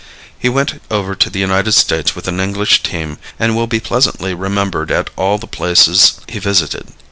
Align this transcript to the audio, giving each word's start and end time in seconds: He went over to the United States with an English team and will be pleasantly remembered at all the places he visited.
He 0.35 0.49
went 0.49 0.81
over 0.89 1.13
to 1.13 1.29
the 1.29 1.37
United 1.37 1.73
States 1.73 2.15
with 2.15 2.27
an 2.27 2.39
English 2.39 2.81
team 2.81 3.19
and 3.37 3.55
will 3.55 3.67
be 3.67 3.79
pleasantly 3.79 4.33
remembered 4.33 4.89
at 4.89 5.11
all 5.15 5.37
the 5.37 5.45
places 5.45 6.19
he 6.27 6.39
visited. 6.39 6.87